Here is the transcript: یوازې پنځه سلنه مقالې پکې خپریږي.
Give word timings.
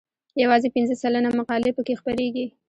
یوازې 0.43 0.67
پنځه 0.75 0.95
سلنه 1.01 1.29
مقالې 1.39 1.71
پکې 1.77 1.93
خپریږي. 1.99 2.45